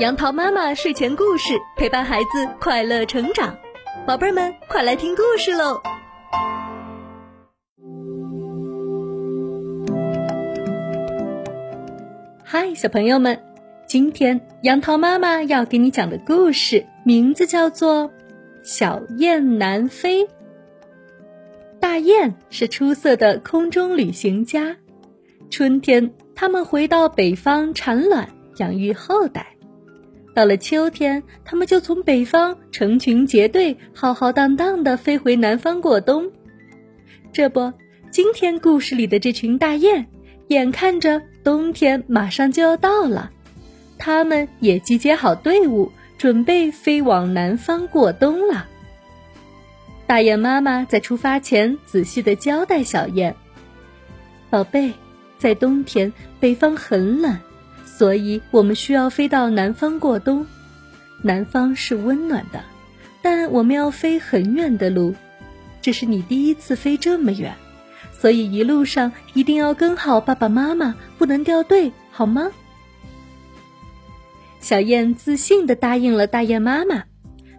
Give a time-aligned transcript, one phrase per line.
[0.00, 3.56] 杨桃妈妈睡前故事陪伴孩子快乐成长，
[4.04, 5.80] 宝贝们快来听故事喽！
[12.42, 13.40] 嗨，小朋友们，
[13.86, 18.08] 今天杨桃妈妈要给你讲的故事名字叫做
[18.64, 20.24] 《小雁南飞》。
[21.78, 24.74] 大雁是出色的空中旅行家，
[25.50, 29.53] 春天它们回到北方产卵，养育后代。
[30.34, 36.32] 到了秋天，它们就从北方成群结队、浩浩荡荡地飞回南方过冬。
[37.32, 37.72] 这不，
[38.10, 40.06] 今天故事里的这群大雁，
[40.48, 43.30] 眼看着冬天马上就要到了，
[43.96, 48.66] 它们也集结好队伍，准备飞往南方过冬了。
[50.06, 53.36] 大雁妈妈在出发前仔细地交代小雁
[54.50, 54.92] ：“宝贝，
[55.38, 57.38] 在冬天北方很冷。”
[57.96, 60.44] 所以我们需要飞到南方过冬，
[61.22, 62.60] 南方是温暖的，
[63.22, 65.14] 但我们要飞很远的路。
[65.80, 67.54] 这是你第一次飞这么远，
[68.12, 72.50] 所以一路上一定要跟好爸爸妈妈，不能掉队，好吗？
[74.60, 77.04] 小雁自信地答应了大雁妈妈，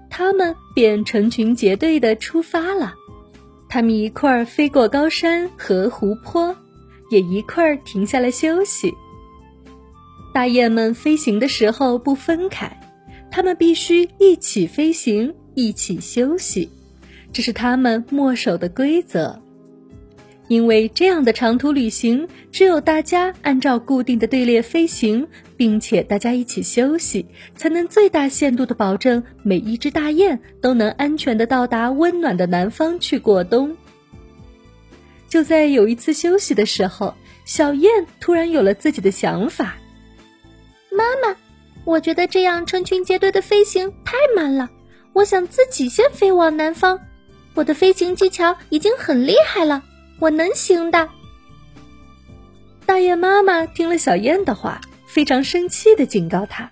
[0.10, 2.94] 他们便成群结队地出发了。
[3.70, 6.54] 他们一块儿飞过高山和湖泊，
[7.10, 8.94] 也一块儿停下来休息。
[10.36, 12.78] 大雁们飞行的时候不分开，
[13.32, 16.70] 它们必须一起飞行，一起休息，
[17.32, 19.42] 这是它们墨守的规则。
[20.50, 25.26] 因为这样的长途旅行，只有大家按照固定的队列飞行，
[25.56, 27.26] 并且大家一起休息，
[27.56, 33.78] 才能最大限度的保证每一只大雁都能安全的到达温暖的南方去过冬。
[35.30, 37.14] 就在有一次休息的时候，
[37.46, 39.78] 小雁突然有了自己的想法。
[40.96, 41.36] 妈妈，
[41.84, 44.70] 我觉得这样成群结队的飞行太慢了，
[45.14, 47.00] 我想自己先飞往南方。
[47.54, 49.84] 我的飞行技巧已经很厉害了，
[50.20, 51.10] 我能行的。
[52.86, 56.72] 大雁妈妈听了小雁的话，非常生气的警告他：“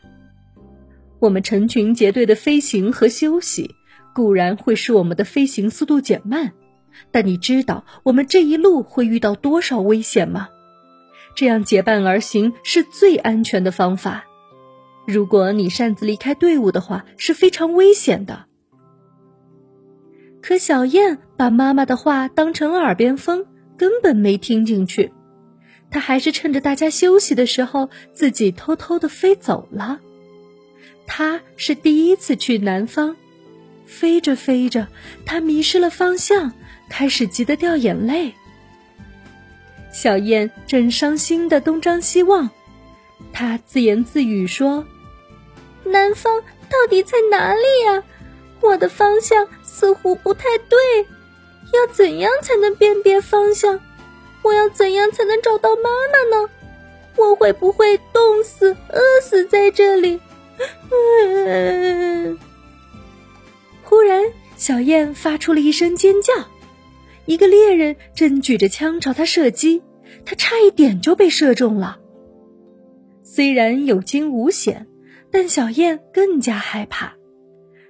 [1.19, 3.75] 我们成群结队的飞行和休息
[4.13, 6.51] 固然会使我们的飞行速度减慢，
[7.11, 10.49] 但你知道我们这一路会遇到多少危险吗？”
[11.35, 14.25] 这样结伴而行是最安全的方法。
[15.05, 18.45] 如果你擅自离开队伍的话，是非常危险的。
[20.41, 23.45] 可小燕把妈妈的话当成了耳边风，
[23.77, 25.11] 根本没听进去。
[25.89, 29.99] 她还是趁着大家休息的时候，自己偷偷的飞走了。
[31.05, 33.15] 她是第一次去南方，
[33.85, 34.87] 飞着飞着，
[35.25, 36.53] 她迷失了方向，
[36.89, 38.33] 开始急得掉眼泪。
[39.93, 42.49] 小燕正伤心的东张西望，
[43.31, 44.83] 她自言自语说
[45.85, 48.03] ：“南方到底在哪里呀？
[48.59, 50.79] 我的方向似乎不太对，
[51.73, 53.79] 要怎样才能辨别方向？
[54.41, 56.49] 我要怎样才能找到妈妈呢？
[57.15, 60.19] 我会不会冻死、饿死在这里？”
[60.91, 62.37] 嗯
[63.83, 64.23] 忽然，
[64.57, 66.33] 小燕发出了一声尖叫。
[67.25, 69.81] 一个猎人正举着枪朝他射击，
[70.25, 71.99] 他差一点就被射中了。
[73.23, 74.87] 虽然有惊无险，
[75.31, 77.13] 但小燕更加害怕，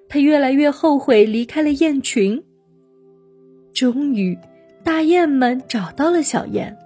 [0.07, 2.43] 她越来越后悔离开了雁群。
[3.73, 4.37] 终于，
[4.83, 6.77] 大雁们找到了小燕，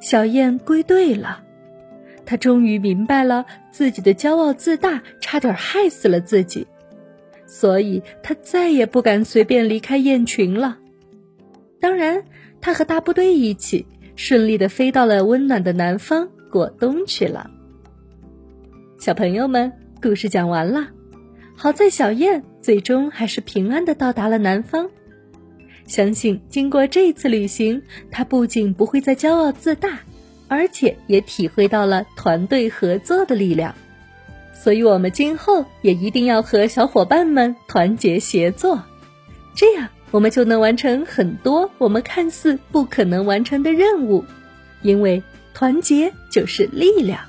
[0.00, 1.44] 小燕归队了。
[2.26, 6.66] 她终于明白了自己的骄傲自大差点害死了自己，
[7.46, 10.78] 所以她再也不敢随便离开雁群了。
[11.80, 12.24] 当然，
[12.60, 17.50] 他和大部队一起顺利的飞到了温暖的南方过冬去了。
[18.98, 20.88] 小朋友们，故事讲完了。
[21.56, 24.90] 好在小燕最终还是平安的到达了南方。
[25.86, 30.00] 相信经过这次旅行，他不仅不会再骄傲自大，
[30.48, 33.74] 而且也体会到了团队合作的力量。
[34.52, 38.82] 所以，我们今后也一定要和小伙伴们团结协作，
[39.54, 39.88] 这样。
[40.10, 44.24] 我们就能完成很多我们看似不可能完成的任务，
[44.82, 45.22] 因为
[45.54, 47.20] 团结就是力量。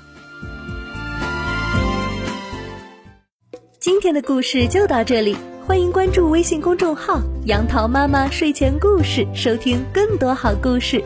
[3.78, 5.36] 今天的故事就到这里，
[5.66, 11.02] 欢迎关注微信公众号“杨桃妈妈睡前故事”，收听更多好故事。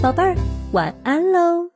[0.00, 0.36] 宝贝儿，
[0.72, 1.70] 晚安喽！